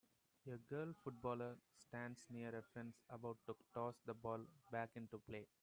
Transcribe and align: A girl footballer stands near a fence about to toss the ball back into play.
A 0.51 0.57
girl 0.57 0.95
footballer 1.03 1.59
stands 1.77 2.25
near 2.31 2.55
a 2.55 2.63
fence 2.63 3.03
about 3.07 3.37
to 3.45 3.55
toss 3.71 3.99
the 4.03 4.15
ball 4.15 4.39
back 4.71 4.89
into 4.95 5.19
play. 5.19 5.45